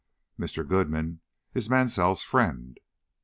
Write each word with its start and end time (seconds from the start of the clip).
"Mr. 0.39 0.67
Goodman 0.67 1.19
is 1.53 1.69
Mansell's 1.69 2.23
friend." 2.23 2.79